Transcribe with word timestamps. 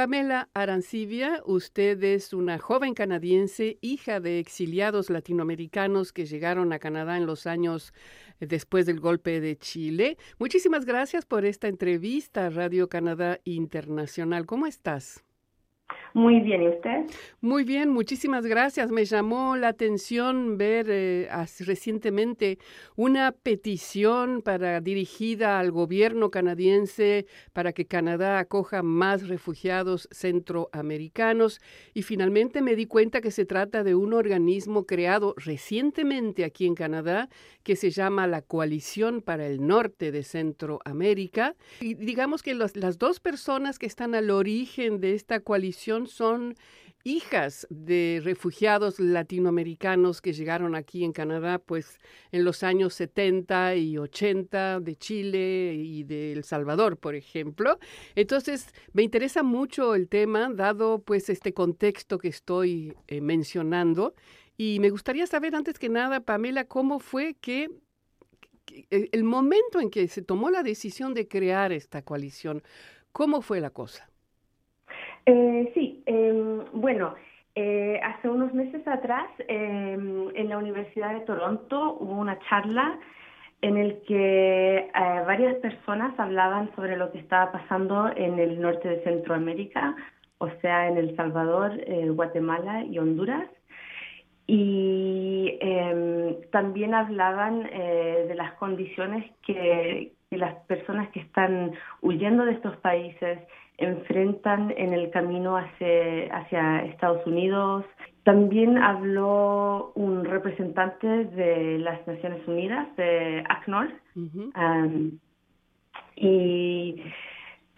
Pamela 0.00 0.48
Arancibia, 0.54 1.42
usted 1.44 2.02
es 2.02 2.32
una 2.32 2.58
joven 2.58 2.94
canadiense, 2.94 3.76
hija 3.82 4.18
de 4.18 4.38
exiliados 4.38 5.10
latinoamericanos 5.10 6.14
que 6.14 6.24
llegaron 6.24 6.72
a 6.72 6.78
Canadá 6.78 7.18
en 7.18 7.26
los 7.26 7.46
años 7.46 7.92
eh, 8.40 8.46
después 8.46 8.86
del 8.86 8.98
golpe 8.98 9.42
de 9.42 9.58
Chile. 9.58 10.16
Muchísimas 10.38 10.86
gracias 10.86 11.26
por 11.26 11.44
esta 11.44 11.68
entrevista 11.68 12.46
a 12.46 12.48
Radio 12.48 12.88
Canadá 12.88 13.40
Internacional. 13.44 14.46
¿Cómo 14.46 14.66
estás? 14.66 15.22
Muy 16.14 16.40
bien, 16.40 16.62
¿y 16.62 16.68
usted? 16.68 17.06
Muy 17.40 17.64
bien, 17.64 17.90
muchísimas 17.90 18.44
gracias. 18.44 18.90
Me 18.90 19.04
llamó 19.04 19.56
la 19.56 19.68
atención 19.68 20.58
ver 20.58 20.86
eh, 20.88 21.28
recientemente 21.60 22.58
una 22.96 23.32
petición 23.32 24.42
para 24.42 24.80
dirigida 24.80 25.58
al 25.58 25.70
gobierno 25.70 26.30
canadiense 26.30 27.26
para 27.52 27.72
que 27.72 27.86
Canadá 27.86 28.38
acoja 28.38 28.82
más 28.82 29.28
refugiados 29.28 30.08
centroamericanos 30.10 31.60
y 31.94 32.02
finalmente 32.02 32.60
me 32.60 32.74
di 32.74 32.86
cuenta 32.86 33.20
que 33.20 33.30
se 33.30 33.46
trata 33.46 33.84
de 33.84 33.94
un 33.94 34.12
organismo 34.12 34.86
creado 34.86 35.34
recientemente 35.36 36.44
aquí 36.44 36.66
en 36.66 36.74
Canadá 36.74 37.28
que 37.62 37.76
se 37.76 37.90
llama 37.90 38.26
la 38.26 38.42
Coalición 38.42 39.22
para 39.22 39.46
el 39.46 39.66
Norte 39.66 40.10
de 40.10 40.24
Centroamérica. 40.24 41.54
Y 41.80 41.94
digamos 41.94 42.42
que 42.42 42.54
las 42.54 42.98
dos 42.98 43.20
personas 43.20 43.78
que 43.78 43.86
están 43.86 44.14
al 44.14 44.30
origen 44.30 45.00
de 45.00 45.14
esta 45.14 45.40
coalición 45.40 45.99
son 46.06 46.54
hijas 47.04 47.66
de 47.70 48.20
refugiados 48.22 49.00
latinoamericanos 49.00 50.20
que 50.20 50.32
llegaron 50.32 50.74
aquí 50.74 51.04
en 51.04 51.12
Canadá 51.12 51.58
pues 51.58 51.98
en 52.30 52.44
los 52.44 52.62
años 52.62 52.94
70 52.94 53.76
y 53.76 53.96
80 53.96 54.80
de 54.80 54.96
Chile 54.96 55.74
y 55.74 56.04
de 56.04 56.32
El 56.32 56.44
Salvador, 56.44 56.98
por 56.98 57.14
ejemplo. 57.14 57.78
Entonces, 58.14 58.68
me 58.92 59.02
interesa 59.02 59.42
mucho 59.42 59.94
el 59.94 60.08
tema 60.08 60.50
dado 60.52 61.02
pues 61.02 61.30
este 61.30 61.54
contexto 61.54 62.18
que 62.18 62.28
estoy 62.28 62.94
eh, 63.06 63.20
mencionando 63.20 64.14
y 64.56 64.78
me 64.80 64.90
gustaría 64.90 65.26
saber 65.26 65.54
antes 65.54 65.78
que 65.78 65.88
nada, 65.88 66.20
Pamela, 66.20 66.64
cómo 66.66 67.00
fue 67.00 67.34
que 67.40 67.70
el 68.90 69.24
momento 69.24 69.80
en 69.80 69.90
que 69.90 70.06
se 70.06 70.22
tomó 70.22 70.50
la 70.50 70.62
decisión 70.62 71.14
de 71.14 71.26
crear 71.26 71.72
esta 71.72 72.02
coalición, 72.02 72.62
¿cómo 73.10 73.42
fue 73.42 73.60
la 73.60 73.70
cosa? 73.70 74.09
Eh, 75.26 75.70
sí, 75.74 76.02
em, 76.06 76.64
bueno, 76.72 77.14
eh, 77.54 78.00
hace 78.02 78.28
unos 78.28 78.54
meses 78.54 78.86
atrás 78.86 79.28
em, 79.48 80.28
en 80.34 80.48
la 80.48 80.58
Universidad 80.58 81.14
de 81.14 81.20
Toronto 81.20 81.96
hubo 82.00 82.12
una 82.12 82.38
charla 82.48 82.98
en 83.62 83.76
el 83.76 84.00
que 84.06 84.78
eh, 84.78 84.90
varias 84.94 85.56
personas 85.56 86.18
hablaban 86.18 86.74
sobre 86.74 86.96
lo 86.96 87.12
que 87.12 87.18
estaba 87.18 87.52
pasando 87.52 88.10
en 88.16 88.38
el 88.38 88.60
norte 88.60 88.88
de 88.88 89.02
Centroamérica, 89.04 89.94
o 90.38 90.48
sea, 90.62 90.88
en 90.88 90.96
El 90.96 91.14
Salvador, 91.16 91.72
Guatemala 92.14 92.84
y 92.84 92.98
Honduras. 92.98 93.46
Y 94.46 95.58
em, 95.60 96.40
también 96.50 96.94
hablaban 96.94 97.64
de 97.64 98.34
las 98.34 98.54
condiciones 98.54 99.30
que 99.46 100.12
las 100.30 100.54
personas 100.66 101.10
que 101.10 101.20
están 101.20 101.72
huyendo 102.00 102.46
de 102.46 102.52
estos 102.52 102.76
países 102.78 103.38
enfrentan 103.80 104.72
en 104.76 104.92
el 104.92 105.10
camino 105.10 105.56
hacia, 105.56 106.34
hacia 106.34 106.84
Estados 106.84 107.26
Unidos. 107.26 107.84
También 108.24 108.78
habló 108.78 109.92
un 109.94 110.24
representante 110.24 111.06
de 111.06 111.78
las 111.78 112.06
Naciones 112.06 112.46
Unidas, 112.46 112.94
de 112.96 113.42
ACNOR, 113.48 113.88
um, 114.14 115.18
y 116.16 117.02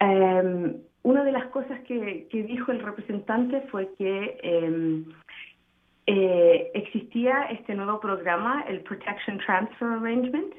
um, 0.01 0.73
una 1.03 1.23
de 1.23 1.31
las 1.31 1.45
cosas 1.47 1.79
que, 1.87 2.27
dijo 2.31 2.71
el 2.71 2.81
representante 2.81 3.61
fue 3.71 3.89
que 3.97 4.37
um, 4.43 5.13
eh, 6.07 6.71
existía 6.73 7.43
este 7.51 7.73
nuevo 7.73 8.01
programa, 8.01 8.65
el 8.67 8.81
Protection 8.81 9.37
Transfer 9.39 9.87
Arrangement, 9.87 10.53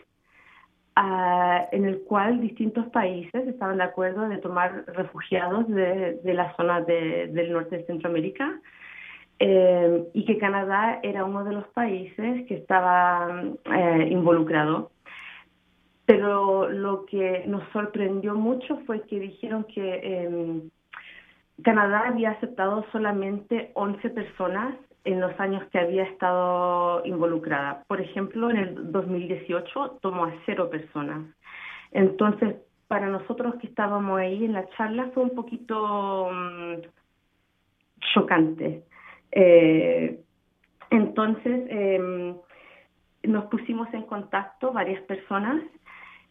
en 0.96 1.84
el 1.84 2.02
cual 2.02 2.40
distintos 2.40 2.86
países 2.86 3.48
estaban 3.48 3.78
de 3.78 3.84
acuerdo 3.84 4.28
de 4.28 4.38
tomar 4.38 4.84
refugiados 4.86 5.68
de, 5.68 6.20
de 6.22 6.34
la 6.34 6.54
zona 6.56 6.82
del 6.82 7.52
norte 7.52 7.78
de 7.78 7.86
Centroamérica 7.86 8.60
eh, 9.38 10.04
y 10.12 10.24
que 10.24 10.38
Canadá 10.38 11.00
era 11.02 11.24
uno 11.24 11.44
de 11.44 11.52
los 11.52 11.66
países 11.68 12.46
que 12.46 12.54
estaba 12.54 13.42
eh, 13.64 14.08
involucrado. 14.10 14.92
Pero 16.06 16.68
lo 16.68 17.06
que 17.06 17.44
nos 17.46 17.66
sorprendió 17.72 18.34
mucho 18.34 18.78
fue 18.86 19.02
que 19.02 19.18
dijeron 19.18 19.64
que 19.64 20.24
em, 20.24 20.70
Canadá 21.62 22.04
había 22.08 22.32
aceptado 22.32 22.84
solamente 22.92 23.70
11 23.74 24.10
personas 24.10 24.74
en 25.04 25.20
los 25.20 25.38
años 25.38 25.62
que 25.70 25.78
había 25.78 26.04
estado 26.04 27.04
involucrada. 27.04 27.84
Por 27.86 28.00
ejemplo, 28.00 28.50
en 28.50 28.56
el 28.56 28.92
2018 28.92 29.98
tomó 30.00 30.24
a 30.24 30.34
cero 30.46 30.70
personas. 30.70 31.24
Entonces, 31.92 32.56
para 32.88 33.08
nosotros 33.08 33.54
que 33.56 33.66
estábamos 33.66 34.18
ahí 34.18 34.44
en 34.44 34.54
la 34.54 34.66
charla 34.70 35.10
fue 35.14 35.24
un 35.24 35.34
poquito 35.34 36.30
mm, 36.32 36.74
chocante. 38.14 38.82
Eh, 39.32 40.20
entonces, 40.90 41.66
em, 41.68 42.36
nos 43.24 43.44
pusimos 43.46 43.92
en 43.94 44.02
contacto 44.02 44.72
varias 44.72 45.02
personas 45.02 45.62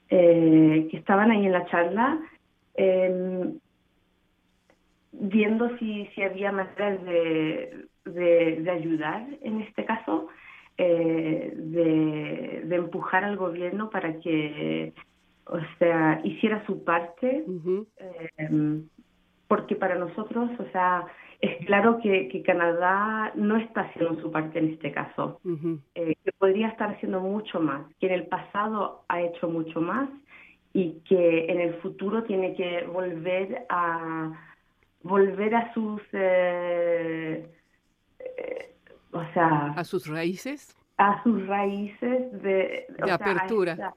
eh, 0.10 0.88
que 0.90 0.98
estaban 0.98 1.32
ahí 1.32 1.46
en 1.46 1.52
la 1.52 1.66
charla, 1.66 2.20
em, 2.76 3.60
viendo 5.14 5.78
si, 5.78 6.08
si 6.08 6.24
había 6.24 6.52
maneras 6.52 7.04
de 7.06 7.88
de, 8.06 8.70
ayudar 8.70 9.28
en 9.42 9.62
este 9.62 9.86
caso, 9.86 10.28
eh, 10.78 11.54
de, 11.56 12.76
empujar 12.76 13.24
al 13.24 13.38
gobierno 13.38 13.90
para 13.90 14.20
que, 14.20 14.94
o 15.46 15.60
sea, 15.78 16.20
hiciera 16.24 16.66
su 16.66 16.84
parte, 16.84 17.46
em, 18.38 18.88
porque 19.48 19.76
para 19.76 19.96
nosotros, 19.96 20.50
o 20.60 20.72
sea, 20.72 21.06
es 21.40 21.66
claro 21.66 22.00
que, 22.02 22.30
que, 22.30 22.42
Canadá 22.42 23.32
no 23.36 23.58
está 23.58 23.82
haciendo 23.82 24.20
su 24.22 24.32
parte 24.32 24.60
en 24.60 24.70
este 24.70 24.92
caso, 24.92 25.40
eh, 25.96 26.16
que 26.24 26.32
podría 26.38 26.70
estar 26.70 26.92
haciendo 26.92 27.20
mucho 27.20 27.60
más, 27.60 27.86
que 28.00 28.08
en 28.08 28.14
el 28.14 28.28
pasado 28.28 29.04
ha 29.10 29.22
hecho 29.22 29.48
mucho 29.50 29.82
más 29.82 30.10
y 30.74 31.02
que 31.08 31.46
en 31.46 31.60
el 31.60 31.76
futuro 31.76 32.24
tiene 32.24 32.56
que 32.56 32.86
volver 32.88 33.66
a 33.70 34.32
volver 35.04 35.56
a 35.56 35.74
sus 35.74 36.02
eh, 36.14 37.48
o 39.14 39.24
sea... 39.34 39.74
¿A 39.76 39.84
sus 39.84 40.08
raíces? 40.08 40.76
A 40.98 41.22
sus 41.24 41.46
raíces 41.48 42.42
de... 42.42 42.86
De 43.06 43.12
apertura. 43.12 43.94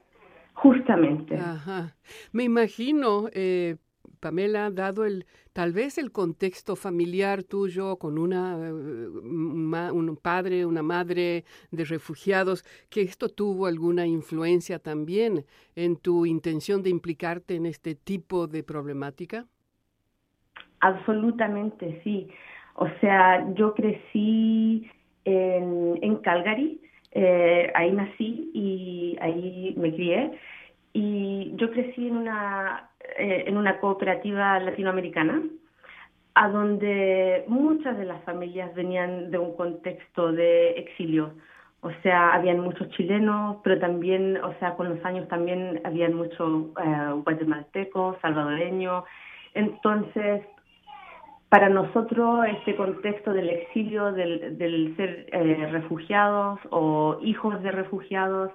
justamente. 0.53 1.35
Ajá. 1.35 1.95
Me 2.31 2.43
imagino, 2.43 3.27
eh, 3.33 3.77
Pamela, 4.19 4.71
dado 4.71 5.05
el 5.05 5.25
tal 5.53 5.73
vez 5.73 5.97
el 5.97 6.11
contexto 6.11 6.75
familiar 6.75 7.43
tuyo 7.43 7.97
con 7.97 8.19
una 8.19 8.57
eh, 8.67 8.71
un 8.71 10.19
padre, 10.21 10.65
una 10.65 10.83
madre 10.83 11.45
de 11.71 11.85
refugiados, 11.85 12.63
que 12.89 13.01
esto 13.01 13.29
tuvo 13.29 13.65
alguna 13.65 14.05
influencia 14.05 14.79
también 14.79 15.45
en 15.75 15.97
tu 15.97 16.25
intención 16.27 16.83
de 16.83 16.91
implicarte 16.91 17.55
en 17.55 17.65
este 17.65 17.95
tipo 17.95 18.47
de 18.47 18.63
problemática. 18.63 19.47
Absolutamente, 20.79 21.99
sí. 22.03 22.29
O 22.75 22.87
sea, 23.01 23.45
yo 23.55 23.73
crecí 23.73 24.89
en, 25.25 26.15
Calgary, 26.17 26.79
eh, 27.11 27.71
ahí 27.75 27.91
nací 27.91 28.51
y 28.53 29.17
ahí 29.19 29.73
me 29.77 29.93
crié. 29.93 30.39
Y 30.93 31.51
yo 31.55 31.71
crecí 31.71 32.07
en 32.07 32.17
una, 32.17 32.89
eh, 33.17 33.45
en 33.47 33.57
una 33.57 33.79
cooperativa 33.79 34.59
latinoamericana, 34.59 35.41
a 36.35 36.49
donde 36.49 37.43
muchas 37.47 37.97
de 37.97 38.05
las 38.05 38.23
familias 38.23 38.73
venían 38.75 39.31
de 39.31 39.39
un 39.39 39.55
contexto 39.55 40.31
de 40.31 40.71
exilio. 40.71 41.33
O 41.81 41.91
sea, 42.03 42.33
habían 42.33 42.59
muchos 42.59 42.89
chilenos, 42.91 43.57
pero 43.63 43.79
también, 43.79 44.37
o 44.43 44.53
sea, 44.59 44.75
con 44.75 44.89
los 44.89 45.03
años 45.03 45.27
también 45.29 45.81
habían 45.83 46.13
muchos 46.13 46.65
eh, 46.83 47.11
guatemaltecos, 47.23 48.17
salvadoreños. 48.21 49.03
Entonces, 49.53 50.43
para 51.49 51.69
nosotros 51.69 52.45
este 52.47 52.75
contexto 52.75 53.31
del 53.31 53.49
exilio, 53.49 54.11
del, 54.11 54.93
ser 54.97 55.27
eh, 55.31 55.67
refugiados 55.71 56.59
o 56.71 57.19
hijos 57.21 57.61
de 57.63 57.71
refugiados, 57.71 58.51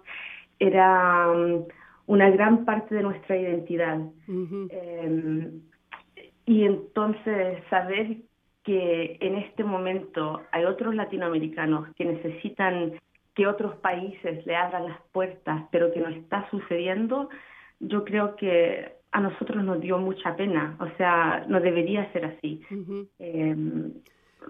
era 0.59 1.31
um, 1.31 1.65
una 2.07 2.31
gran 2.31 2.65
parte 2.65 2.95
de 2.95 3.03
nuestra 3.03 3.37
identidad. 3.37 3.99
Em, 4.29 5.63
y 6.45 6.65
entonces 6.65 7.63
saber 7.71 8.19
que 8.63 9.17
en 9.21 9.37
este 9.37 9.65
momento 9.65 10.43
hay 10.53 10.65
otros 10.65 10.95
latinoamericanos 10.95 11.89
que 11.95 12.05
necesitan 12.05 13.01
que 13.35 13.47
otros 13.47 13.77
países 13.77 14.45
le 14.47 14.55
abran 14.55 14.89
las 14.89 15.01
puertas, 15.13 15.65
pero 15.71 15.93
que 15.93 16.01
no 16.01 16.09
está 16.09 16.49
sucediendo, 16.51 17.31
yo 17.81 18.05
creo 18.05 18.37
que 18.37 19.02
a 19.13 19.21
nosotros 19.21 19.63
nos 19.63 19.81
dio 19.81 19.99
mucha 19.99 20.35
pena, 20.37 20.77
o 20.81 20.89
sea, 20.97 21.45
no 21.49 21.61
debería 21.61 22.11
ser 22.13 22.25
así. 22.25 22.61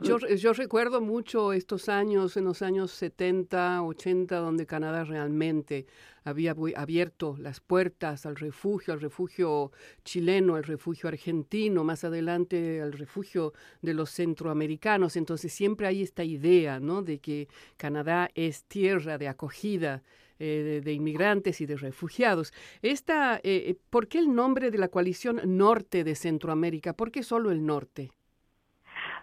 Yo, 0.00 0.19
yo, 0.19 0.53
recuerdo 0.55 1.00
mucho 1.00 1.53
estos 1.53 1.88
años, 1.88 2.37
en 2.37 2.44
los 2.44 2.62
años 2.62 2.93
70, 2.93 3.82
80, 3.82 4.37
donde 4.37 4.67
Canadá 4.67 5.05
realmente 5.05 5.87
había 6.25 6.55
abierto 6.76 7.37
las 7.38 7.61
puertas 7.61 8.25
al 8.25 8.37
refugio, 8.37 8.94
al 8.94 9.00
refugio 9.00 9.70
chileno, 10.05 10.55
al 10.55 10.65
refugio 10.65 11.08
argentino, 11.08 11.85
más 11.85 12.05
adelante 12.05 12.81
al 12.81 12.93
refugio 12.93 13.53
de 13.82 13.94
los 13.94 14.11
centroamericanos. 14.11 15.17
Entonces 15.17 15.53
siempre 15.53 15.87
hay 15.87 16.03
esta 16.03 16.25
idea, 16.25 16.81
¿no? 16.81 17.03
De 17.03 17.19
que 17.19 17.49
Canadá 17.76 18.31
es 18.35 18.65
tierra 18.65 19.19
de 19.19 19.29
acogida 19.29 20.03
eh, 20.44 20.81
de, 20.85 20.93
inmigrantes 20.93 21.61
y 21.61 21.67
de 21.67 21.77
refugiados. 21.77 22.53
Esta, 22.83 23.37
eh, 23.37 23.41
eh, 23.44 23.77
¿Por 23.91 24.09
qué 24.09 24.19
el 24.19 24.35
nombre 24.35 24.73
de 24.73 24.79
la 24.79 24.89
coalición 24.89 25.41
norte 25.44 26.03
de 26.03 26.17
Centroamérica? 26.17 26.94
¿Por 26.94 27.12
qué 27.12 27.23
solo 27.23 27.53
el 27.53 27.65
norte? 27.65 28.11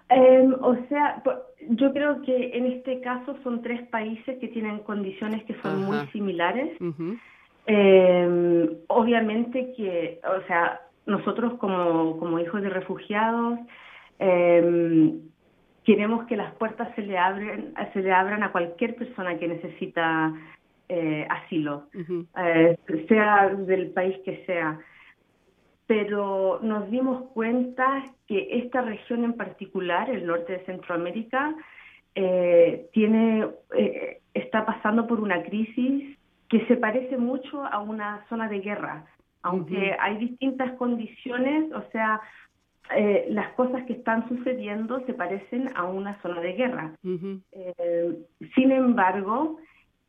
Em, 0.07 0.54
o 0.62 0.77
sea, 0.88 1.21
yo 1.71 1.92
creo 1.92 2.21
que 2.21 2.57
en 2.57 2.68
este 2.68 3.01
caso 3.01 3.36
son 3.44 3.62
tres 3.62 3.86
países 3.89 4.39
que 4.39 4.48
tienen 4.48 4.80
condiciones 4.80 5.44
que 5.44 5.56
son 5.62 5.83
muy 5.83 6.07
similares. 6.13 6.77
Em, 7.66 8.69
obviamente 8.88 9.74
que, 9.75 10.21
o 10.24 10.48
sea, 10.48 10.80
nosotros 11.06 11.56
como, 11.60 12.18
como 12.18 12.39
hijos 12.39 12.62
de 12.62 12.69
refugiados 12.69 13.60
em, 14.19 15.19
queremos 15.83 16.25
que 16.27 16.38
las 16.38 16.54
puertas 16.56 16.88
se 16.95 17.01
le 17.01 17.18
abren, 17.18 17.74
se 17.92 18.00
le 18.01 18.13
abran 18.13 18.42
a 18.44 18.54
cualquier 18.54 18.95
persona 18.95 19.38
que 19.38 19.50
necesita 19.50 20.33
eh, 20.89 21.27
asilo, 21.30 21.88
eh, 21.94 22.77
sea 23.07 23.50
del 23.50 23.91
país 23.91 24.18
que 24.25 24.44
sea. 24.45 24.80
Pero 25.86 26.59
nos 26.63 26.89
dimos 26.89 27.30
cuenta 27.33 28.03
que 28.27 28.47
esta 28.59 28.81
región 28.81 29.24
en 29.24 29.33
particular, 29.33 30.09
el 30.09 30.25
norte 30.25 30.53
de 30.53 30.65
Centroamérica, 30.65 31.56
eh, 32.15 32.89
tiene, 32.91 33.47
está 34.33 34.65
pasando 34.65 35.06
por 35.06 35.19
una 35.19 35.44
crisis 35.44 36.18
que 36.50 36.65
se 36.65 36.75
parece 36.75 37.18
mucho 37.18 37.63
a 37.63 37.80
una 37.80 38.25
zona 38.27 38.50
de 38.50 38.59
guerra, 38.59 39.06
aunque 39.44 39.95
hay 40.00 40.18
distintas 40.18 40.74
condiciones, 40.74 41.71
o 41.71 41.83
sea, 41.92 42.19
eh, 42.95 43.27
las 43.30 43.53
cosas 43.53 43.83
que 43.85 43.94
están 43.94 44.27
sucediendo 44.27 45.06
se 45.06 45.13
parecen 45.13 45.69
a 45.75 45.83
una 45.83 46.19
zona 46.24 46.42
de 46.42 46.53
guerra. 46.53 46.95
sin 47.03 48.71
embargo, 48.71 49.59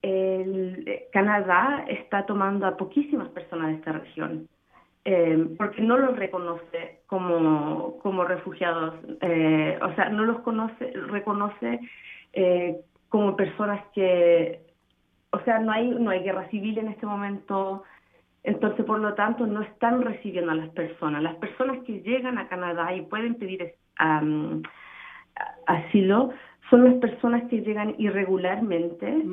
el, 0.03 1.05
Canadá 1.13 1.85
está 1.89 2.27
tomando 2.27 2.67
a 2.67 2.77
poquísimas 2.77 3.29
personas 3.29 3.69
de 3.69 3.75
esta 3.75 3.93
región. 3.93 4.49
Eh, 5.05 5.55
porque 5.57 5.81
no 5.81 5.97
los 5.97 6.15
reconoce 6.17 7.01
como, 7.07 7.99
como 8.03 8.25
refugiados, 8.25 8.95
eh, 9.23 9.79
o 9.81 9.95
sea, 9.95 10.11
no 10.11 10.25
los 10.25 10.41
conoce, 10.41 10.93
reconoce 10.93 11.81
eh, 12.35 12.77
como 13.09 13.35
personas 13.35 13.83
que, 13.95 14.61
o 15.31 15.41
sea, 15.41 15.59
no 15.59 15.73
hay, 15.73 15.89
no 15.89 16.11
hay 16.11 16.23
guerra 16.23 16.49
civil 16.51 16.77
en 16.77 16.89
este 16.89 17.07
momento, 17.07 17.83
entonces 18.45 18.85
por 18.85 18.99
lo 18.99 19.15
tanto 19.15 19.47
no 19.47 19.63
están 19.63 20.03
recibiendo 20.03 20.53
a 20.53 20.57
las 20.57 20.69
personas. 20.69 21.23
Las 21.23 21.37
personas 21.37 21.79
que 21.87 22.03
llegan 22.03 22.37
a 22.37 22.49
Canadá 22.49 22.95
y 22.95 23.01
pueden 23.03 23.37
pedir 23.37 23.75
asilo 25.67 26.31
son 26.69 26.85
las 26.85 26.95
personas 26.95 27.49
que 27.49 27.63
llegan 27.63 27.95
irregularmente. 27.99 29.25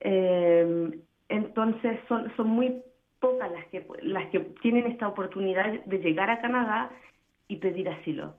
Entonces 0.00 1.98
son, 2.08 2.32
son 2.36 2.48
muy 2.48 2.82
pocas 3.20 3.50
las 3.50 3.66
que, 3.66 3.86
las 4.02 4.30
que 4.30 4.40
tienen 4.62 4.86
esta 4.86 5.08
oportunidad 5.08 5.84
de 5.84 5.98
llegar 5.98 6.30
a 6.30 6.40
Canadá 6.40 6.90
y 7.48 7.56
pedir 7.56 7.88
asilo. 7.88 8.34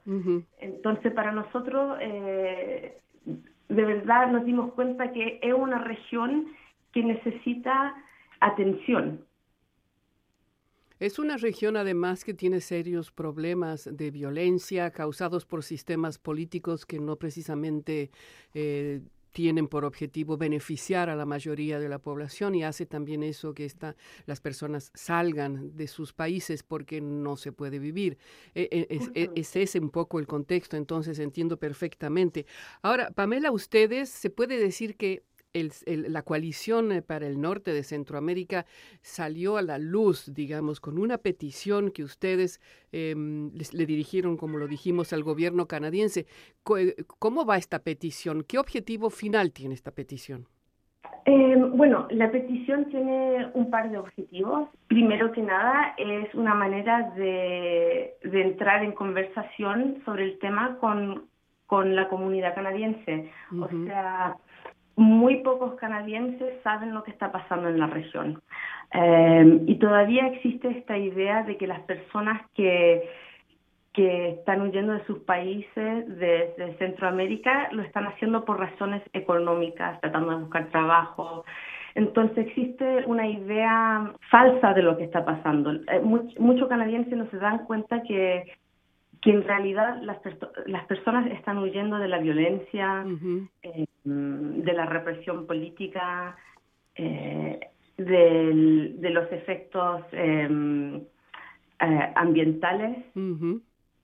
Entonces, 0.59 1.11
para 1.13 1.31
nosotros, 1.31 1.97
eh, 1.99 2.97
de 3.25 3.85
verdad 3.85 4.31
nos 4.31 4.45
dimos 4.45 4.73
cuenta 4.73 5.11
que 5.11 5.39
es 5.41 5.53
una 5.53 5.79
región 5.79 6.47
que 6.93 7.03
necesita 7.03 7.95
atención. 8.39 9.25
Es 10.99 11.17
una 11.17 11.37
región 11.37 11.77
además 11.77 12.25
que 12.25 12.33
tiene 12.33 12.59
serios 12.59 13.09
problemas 13.09 13.89
de 13.91 14.11
violencia 14.11 14.91
causados 14.91 15.45
por 15.45 15.63
sistemas 15.63 16.19
políticos 16.19 16.85
que 16.85 16.99
no 16.99 17.15
precisamente 17.15 18.11
eh, 18.53 19.01
tienen 19.31 19.67
por 19.67 19.85
objetivo 19.85 20.37
beneficiar 20.37 21.09
a 21.09 21.15
la 21.15 21.25
mayoría 21.25 21.79
de 21.79 21.89
la 21.89 21.99
población 21.99 22.55
y 22.55 22.63
hace 22.63 22.85
también 22.85 23.23
eso 23.23 23.53
que 23.53 23.71
las 24.25 24.41
personas 24.41 24.91
salgan 24.93 25.75
de 25.75 25.87
sus 25.87 26.13
países 26.13 26.63
porque 26.63 27.01
no 27.01 27.37
se 27.37 27.51
puede 27.51 27.79
vivir. 27.79 28.17
E, 28.55 28.67
e, 28.71 28.87
es, 28.89 29.11
e, 29.13 29.29
es, 29.35 29.55
ese 29.55 29.79
un 29.79 29.89
poco 29.89 30.19
el 30.19 30.27
contexto, 30.27 30.77
entonces 30.77 31.19
entiendo 31.19 31.57
perfectamente. 31.57 32.45
Ahora, 32.81 33.11
Pamela, 33.11 33.51
ustedes, 33.51 34.09
¿se 34.09 34.29
puede 34.29 34.57
decir 34.57 34.95
que 34.97 35.23
la 35.53 36.21
coalición 36.21 36.91
eh, 36.91 37.01
para 37.01 37.25
el 37.25 37.41
norte 37.41 37.73
de 37.73 37.83
Centroamérica 37.83 38.65
salió 39.01 39.57
a 39.57 39.61
la 39.61 39.77
luz, 39.77 40.31
digamos, 40.33 40.79
con 40.79 40.99
una 40.99 41.17
petición 41.17 41.91
que 41.91 42.03
ustedes 42.03 42.61
em, 42.91 43.51
le 43.53 43.85
dirigieron, 43.85 44.37
como 44.37 44.57
lo 44.57 44.67
dijimos, 44.67 45.11
al 45.11 45.23
gobierno 45.23 45.67
canadiense. 45.67 46.27
Eh, 46.77 46.95
¿Cómo 47.17 47.45
va 47.45 47.57
esta 47.57 47.79
petición? 47.79 48.43
¿Qué 48.47 48.59
objetivo 48.59 49.09
final 49.09 49.51
tiene 49.51 49.73
esta 49.73 49.91
petición? 49.91 50.45
Em, 51.25 51.75
bueno, 51.75 52.07
la 52.11 52.31
petición 52.31 52.85
tiene 52.85 53.49
un 53.53 53.71
par 53.71 53.89
de 53.89 53.97
objetivos. 53.97 54.69
Primero 54.87 55.31
que 55.31 55.41
nada, 55.41 55.95
es 55.97 56.33
una 56.35 56.53
manera 56.53 57.11
de, 57.15 58.17
entrar 58.21 58.83
en 58.83 58.91
conversación 58.91 60.01
sobre 60.05 60.25
el 60.25 60.39
tema 60.39 60.77
con, 60.79 61.27
con 61.65 61.95
la 61.95 62.07
comunidad 62.07 62.53
canadiense. 62.53 63.31
O 63.59 63.67
sea, 63.85 64.37
muy 64.99 65.37
pocos 65.37 65.75
canadienses 65.75 66.61
saben 66.61 66.93
lo 66.93 67.03
que 67.03 67.11
está 67.11 67.31
pasando 67.31 67.69
en 67.69 67.79
la 67.79 67.87
región. 67.87 68.41
Eh, 68.93 69.61
y 69.65 69.75
todavía 69.75 70.27
existe 70.27 70.67
esta 70.69 70.97
idea 70.97 71.43
de 71.43 71.57
que 71.57 71.67
las 71.67 71.79
personas 71.81 72.41
que, 72.53 73.09
que 73.93 74.31
están 74.31 74.61
huyendo 74.61 74.93
de 74.93 75.05
sus 75.05 75.19
países, 75.19 76.19
de, 76.19 76.75
Centroamérica, 76.79 77.69
lo 77.71 77.81
están 77.81 78.07
haciendo 78.07 78.43
por 78.43 78.59
razones 78.59 79.01
económicas, 79.13 80.01
tratando 80.01 80.31
de 80.31 80.43
buscar 80.43 80.69
trabajo. 80.69 81.45
Entonces 81.95 82.47
existe 82.47 83.05
una 83.05 83.27
idea 83.27 84.13
falsa 84.29 84.73
de 84.73 84.83
lo 84.83 84.97
que 84.97 85.05
está 85.05 85.23
pasando. 85.23 85.71
Eh, 85.71 86.01
muchos 86.37 86.67
canadienses 86.67 87.17
no 87.17 87.29
se 87.29 87.37
dan 87.37 87.65
cuenta 87.65 88.03
que 88.03 88.51
que 89.21 89.31
en 89.31 89.43
realidad 89.43 90.01
las, 90.01 90.17
las 90.65 90.85
personas 90.85 91.29
están 91.31 91.57
huyendo 91.57 91.97
de 91.97 92.07
la 92.07 92.19
violencia, 92.19 93.05
eh, 93.63 93.85
de 94.05 94.73
la 94.73 94.85
represión 94.85 95.45
política, 95.45 96.37
eh, 96.95 97.59
de 97.97 99.09
los 99.09 99.29
efectos 99.31 100.03
em, 100.13 100.95
eh, 100.95 102.13
ambientales. 102.15 102.97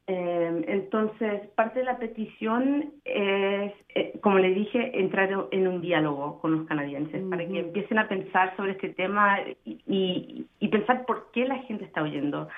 Em, 0.08 0.64
entonces, 0.68 1.48
parte 1.56 1.80
de 1.80 1.86
la 1.86 1.98
petición 1.98 2.92
es, 3.06 3.74
como 4.22 4.38
le 4.38 4.54
dije, 4.54 5.00
entrar 5.00 5.30
en 5.52 5.68
un 5.68 5.82
diálogo 5.82 6.40
con 6.42 6.52
los 6.58 6.68
canadienses 6.68 7.24
para 7.30 7.48
que 7.48 7.60
empiecen 7.60 8.00
a 8.00 8.08
pensar 8.08 8.56
sobre 8.58 8.74
este 8.74 8.90
tema 8.90 9.40
y, 9.64 10.46
y 10.60 10.68
pensar 10.68 11.06
por 11.06 11.32
qué 11.32 11.46
la 11.46 11.58
gente 11.60 11.86
está 11.86 12.04
huyendo. 12.04 12.50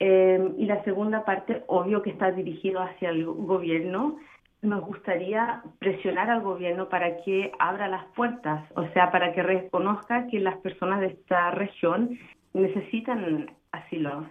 Eh, 0.00 0.52
y 0.56 0.66
la 0.66 0.82
segunda 0.84 1.24
parte, 1.24 1.64
obvio 1.66 2.02
que 2.02 2.10
está 2.10 2.30
dirigido 2.30 2.80
hacia 2.80 3.10
el 3.10 3.24
gobierno. 3.26 4.18
Nos 4.62 4.84
gustaría 4.84 5.62
presionar 5.78 6.30
al 6.30 6.42
gobierno 6.42 6.88
para 6.88 7.22
que 7.22 7.52
abra 7.58 7.88
las 7.88 8.04
puertas, 8.16 8.64
o 8.74 8.86
sea, 8.88 9.10
para 9.10 9.32
que 9.32 9.42
reconozca 9.42 10.26
que 10.28 10.40
las 10.40 10.56
personas 10.58 11.00
de 11.00 11.08
esta 11.08 11.50
región 11.52 12.18
necesitan 12.54 13.50
asilo. 13.72 14.26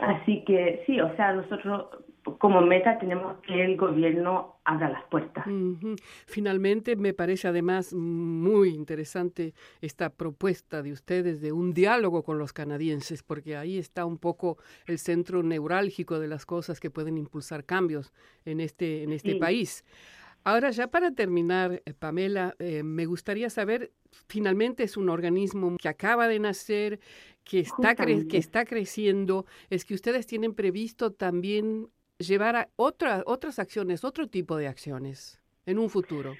Así 0.00 0.44
que 0.44 0.82
sí, 0.86 1.00
o 1.00 1.14
sea, 1.16 1.32
nosotros 1.32 1.88
como 2.38 2.60
meta 2.60 2.98
tenemos 2.98 3.38
que 3.46 3.64
el 3.64 3.76
gobierno 3.76 4.56
abra 4.64 4.88
las 4.88 5.04
puertas. 5.04 5.44
Finalmente, 6.26 6.96
me 6.96 7.14
parece 7.14 7.48
además 7.48 7.94
muy 7.94 8.70
interesante 8.70 9.54
esta 9.80 10.10
propuesta 10.10 10.82
de 10.82 10.92
ustedes 10.92 11.40
de 11.40 11.52
un 11.52 11.72
diálogo 11.72 12.24
con 12.24 12.38
los 12.38 12.52
canadienses, 12.52 13.22
porque 13.22 13.56
ahí 13.56 13.78
está 13.78 14.04
un 14.04 14.18
poco 14.18 14.58
el 14.86 14.98
centro 14.98 15.42
neurálgico 15.42 16.18
de 16.18 16.28
las 16.28 16.46
cosas 16.46 16.80
que 16.80 16.90
pueden 16.90 17.16
impulsar 17.16 17.64
cambios 17.64 18.12
en 18.44 18.60
este, 18.60 19.04
en 19.04 19.12
este 19.12 19.36
país. 19.36 19.84
Ahora, 20.46 20.70
ya 20.70 20.86
para 20.86 21.10
terminar, 21.10 21.82
eh, 21.84 21.92
Pamela, 21.92 22.54
eh, 22.60 22.84
me 22.84 23.04
gustaría 23.06 23.50
saber, 23.50 23.90
finalmente 24.28 24.84
es 24.84 24.96
un 24.96 25.08
organismo 25.08 25.76
que 25.76 25.88
acaba 25.88 26.28
de 26.28 26.38
nacer, 26.38 27.00
que 27.42 27.60
está, 27.60 27.96
que 27.96 28.38
está 28.38 28.64
creciendo, 28.64 29.44
es 29.70 29.84
que 29.84 29.94
ustedes 29.94 30.26
tienen 30.26 30.54
previsto 30.54 31.12
también 31.12 31.88
llevar 32.18 32.56
a 32.56 32.68
otra, 32.76 33.22
otras 33.26 33.58
acciones, 33.58 34.04
otro 34.04 34.26
tipo 34.28 34.56
de 34.56 34.68
acciones 34.68 35.40
en 35.66 35.78
un 35.78 35.90
futuro. 35.90 36.34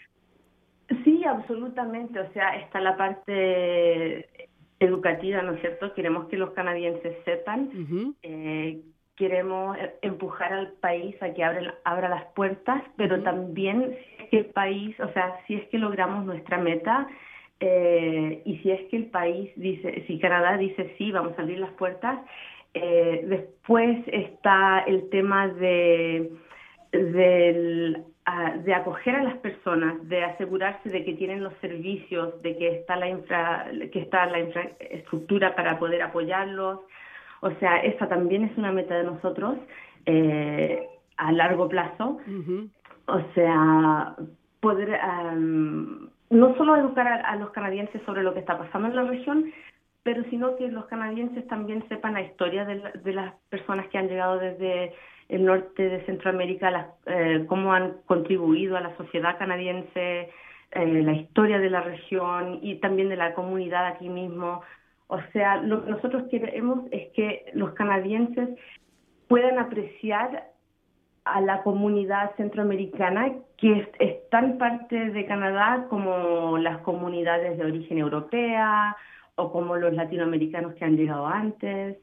Sí, 1.04 1.25
absolutamente. 1.25 2.21
O 2.21 2.33
sea, 2.33 2.56
está 2.56 2.80
la 2.80 2.97
parte 2.97 4.49
educativa, 4.78 5.42
¿no 5.42 5.52
es 5.52 5.61
cierto? 5.61 5.92
Queremos 5.95 6.28
que 6.28 6.37
los 6.37 6.50
canadienses 6.50 7.16
sepan, 7.25 8.14
eh, 8.23 8.83
queremos 9.16 9.76
empujar 10.02 10.52
al 10.52 10.73
país 10.73 11.21
a 11.23 11.33
que 11.33 11.42
abra, 11.42 11.75
abra 11.85 12.09
las 12.09 12.26
puertas, 12.35 12.83
pero 12.97 13.23
también 13.23 13.97
si 13.99 14.23
es 14.23 14.30
que 14.30 14.38
el 14.38 14.47
país, 14.47 15.00
o 15.00 15.11
sea, 15.12 15.40
si 15.47 15.54
es 15.54 15.66
que 15.68 15.78
logramos 15.78 16.26
nuestra 16.26 16.59
meta 16.59 17.09
eh, 17.61 18.42
y 18.45 18.59
si 18.59 18.71
es 18.71 18.87
que 18.90 18.99
el 18.99 19.06
país 19.06 19.50
dice, 19.56 20.04
si 20.06 20.18
Canadá 20.18 20.59
dice 20.59 20.95
sí, 20.99 21.11
vamos 21.11 21.38
a 21.38 21.42
abrir 21.42 21.59
las 21.59 21.73
puertas, 21.73 22.21
eh, 22.76 23.25
después 23.26 23.99
está 24.06 24.80
el 24.87 25.09
tema 25.11 25.49
de 25.49 26.30
del 26.92 28.04
de 28.64 28.75
acoger 28.75 29.14
a 29.14 29.23
las 29.23 29.37
personas, 29.37 30.09
de 30.09 30.25
asegurarse 30.25 30.88
de 30.90 31.04
que 31.04 31.14
tienen 31.14 31.45
los 31.45 31.54
servicios, 31.61 32.42
de 32.42 32.56
que 32.59 32.68
está 32.78 32.97
la 32.97 33.09
infra, 33.09 33.66
que 33.92 34.00
está 34.00 34.26
la 34.26 34.40
infraestructura 34.40 35.54
para 35.54 35.78
poder 35.78 36.02
apoyarlos. 36.02 36.80
O 37.40 37.50
sea, 37.61 37.76
esa 37.78 38.09
también 38.09 38.42
es 38.45 38.59
una 38.59 38.73
meta 38.73 38.97
de 38.97 39.04
nosotros 39.04 39.59
eh, 40.06 40.88
a 41.16 41.30
largo 41.30 41.68
plazo. 41.68 42.18
O 43.06 43.21
sea, 43.35 44.16
poder 44.59 44.99
no 46.30 46.56
solo 46.56 46.76
educar 46.76 47.06
a, 47.06 47.37
los 47.37 47.50
canadienses 47.50 48.02
sobre 48.04 48.25
lo 48.25 48.35
que 48.35 48.40
está 48.40 48.59
pasando 48.59 48.88
en 48.88 48.97
la 48.97 49.04
región, 49.04 49.52
pero 50.06 50.22
sino 50.30 50.54
que 50.54 50.68
los 50.68 50.86
canadienses 50.86 51.44
también 51.48 51.84
sepan 51.88 52.14
la 52.14 52.22
historia 52.22 52.64
de 52.64 53.12
las 53.12 53.34
personas 53.48 53.88
que 53.88 53.98
han 53.98 54.06
llegado 54.06 54.38
desde 54.38 54.94
el 55.28 55.44
norte 55.44 55.88
de 55.88 56.06
Centroamérica, 56.06 56.92
eh, 57.06 57.44
cómo 57.48 57.72
han 57.72 57.96
contribuido 58.06 58.76
a 58.76 58.80
la 58.82 58.96
sociedad 58.96 59.36
canadiense, 59.36 60.30
eh, 60.70 61.02
la 61.02 61.12
historia 61.12 61.58
de 61.58 61.70
la 61.70 61.80
región 61.80 62.60
y 62.62 62.76
también 62.76 63.08
de 63.08 63.16
la 63.16 63.34
comunidad 63.34 63.84
aquí 63.84 64.08
mismo. 64.08 64.62
O 65.08 65.18
sea, 65.32 65.56
lo 65.56 65.84
que 65.84 65.90
nosotros 65.90 66.22
queremos 66.30 66.84
es 66.92 67.08
que 67.12 67.50
los 67.54 67.72
canadienses 67.72 68.50
puedan 69.26 69.58
apreciar 69.58 70.50
a 71.25 71.40
la 71.40 71.64
comunidad 71.64 72.30
centroamericana 72.36 73.32
que 73.56 73.88
es, 73.98 74.28
tan 74.30 74.56
parte 74.56 75.10
de 75.10 75.26
Canadá 75.26 75.86
como 75.90 76.58
las 76.58 76.78
comunidades 76.82 77.58
de 77.58 77.64
origen 77.64 77.98
europea 77.98 78.96
o 79.37 79.52
como 79.52 79.76
los 79.76 79.95
latinoamericanos 79.95 80.75
que 80.75 80.85
han 80.85 80.97
llegado 80.97 81.26
antes. 81.26 81.99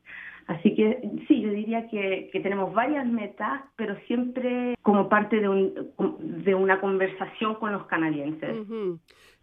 Así 0.48 0.76
que 0.76 1.00
sí, 1.28 1.42
yo 1.42 1.50
diría 1.50 1.88
que, 1.88 2.30
tenemos 2.44 2.74
varias 2.74 3.06
metas, 3.08 3.62
pero 3.76 3.96
siempre 4.08 4.76
como 4.82 5.08
parte 5.08 5.40
de, 5.40 5.48
un, 5.48 5.94
de 6.44 6.54
una 6.54 6.82
conversación 6.82 7.56
con 7.56 7.72
los 7.72 7.86
canadienses. 7.86 8.58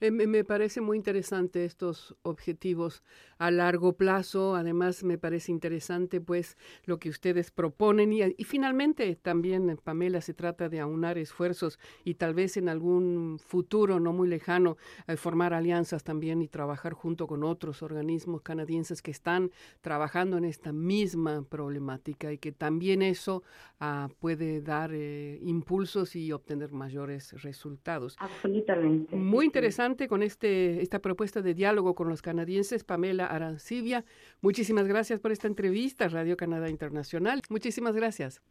Eh, 0.00 0.10
me 0.10 0.44
parece 0.44 0.80
muy 0.80 0.96
interesante 0.96 1.66
estos 1.66 2.16
objetivos 2.22 3.02
a 3.38 3.50
largo 3.50 3.92
plazo. 3.92 4.54
Además, 4.54 5.04
me 5.04 5.18
parece 5.18 5.52
interesante 5.52 6.22
pues 6.22 6.56
lo 6.84 6.98
que 6.98 7.10
ustedes 7.10 7.50
proponen 7.50 8.12
y, 8.12 8.20
y 8.22 8.44
finalmente 8.44 9.14
también, 9.16 9.78
Pamela, 9.82 10.22
se 10.22 10.32
trata 10.32 10.70
de 10.70 10.80
aunar 10.80 11.18
esfuerzos 11.18 11.78
y 12.02 12.14
tal 12.14 12.32
vez 12.32 12.56
en 12.56 12.70
algún 12.70 13.38
futuro 13.38 14.00
no 14.00 14.14
muy 14.14 14.28
lejano 14.28 14.78
eh, 15.06 15.16
formar 15.16 15.52
alianzas 15.52 16.02
también 16.02 16.40
y 16.40 16.48
trabajar 16.48 16.94
junto 16.94 17.26
con 17.26 17.44
otros 17.44 17.82
organismos 17.82 18.40
canadienses 18.40 19.02
que 19.02 19.10
están 19.10 19.50
trabajando 19.82 20.38
en 20.38 20.46
esta 20.46 20.72
misma 20.72 21.42
problemática 21.42 22.32
y 22.32 22.38
que 22.38 22.52
también 22.52 23.02
eso 23.02 23.42
ah, 23.80 24.08
puede 24.18 24.62
dar 24.62 24.92
eh, 24.94 25.38
impulsos 25.42 26.16
y 26.16 26.32
obtener 26.32 26.72
mayores 26.72 27.42
resultados. 27.42 28.16
Absolutamente. 28.18 29.14
Muy 29.16 29.44
interesante 29.44 29.89
con 30.08 30.22
este, 30.22 30.82
esta 30.82 31.00
propuesta 31.00 31.42
de 31.42 31.54
diálogo 31.54 31.94
con 31.94 32.08
los 32.08 32.22
canadienses, 32.22 32.84
Pamela 32.84 33.26
Arancibia. 33.26 34.04
Muchísimas 34.40 34.86
gracias 34.86 35.20
por 35.20 35.32
esta 35.32 35.48
entrevista, 35.48 36.08
Radio 36.08 36.36
Canadá 36.36 36.68
Internacional. 36.68 37.42
Muchísimas 37.48 37.94
gracias. 37.94 38.42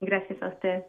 Gracias 0.00 0.42
a 0.42 0.48
usted. 0.48 0.84